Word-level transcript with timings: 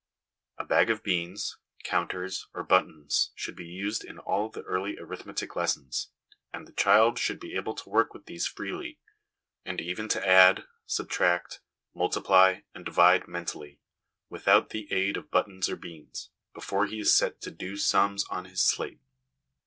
A 0.57 0.65
bag 0.65 0.89
of 0.89 1.03
beans, 1.03 1.59
counters, 1.83 2.47
or 2.55 2.63
buttons 2.63 3.29
should 3.35 3.55
be 3.55 3.67
used 3.67 4.03
in 4.03 4.17
all 4.17 4.49
the 4.49 4.63
early 4.63 4.97
arithmetic 4.97 5.55
lessons, 5.55 6.09
and 6.51 6.65
the 6.65 6.71
child 6.71 7.19
should 7.19 7.39
be 7.39 7.53
able 7.53 7.75
to 7.75 7.87
work 7.87 8.11
with 8.11 8.25
these 8.25 8.47
freely, 8.47 8.97
and 9.63 9.79
even 9.79 10.07
to 10.07 10.27
add, 10.27 10.65
subtract, 10.87 11.59
multiply, 11.93 12.61
and 12.73 12.83
divide 12.83 13.27
mentally, 13.27 13.79
without 14.27 14.71
the 14.71 14.91
aid 14.91 15.17
of 15.17 15.29
buttons 15.29 15.69
or 15.69 15.75
beans, 15.75 16.31
before 16.55 16.87
he 16.87 16.99
is 16.99 17.13
set 17.13 17.39
to' 17.41 17.51
do 17.51 17.77
sums' 17.77 18.25
on 18.31 18.45
his 18.45 18.63
slate. 18.63 19.01